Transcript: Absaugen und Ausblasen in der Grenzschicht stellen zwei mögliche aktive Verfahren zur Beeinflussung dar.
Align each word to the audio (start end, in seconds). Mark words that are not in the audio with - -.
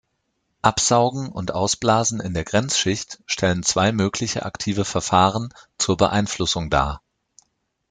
Absaugen 0.63 1.29
und 1.29 1.51
Ausblasen 1.53 2.21
in 2.21 2.33
der 2.33 2.43
Grenzschicht 2.43 3.21
stellen 3.27 3.61
zwei 3.61 3.91
mögliche 3.91 4.43
aktive 4.47 4.83
Verfahren 4.83 5.53
zur 5.77 5.95
Beeinflussung 5.95 6.71
dar. 6.71 7.03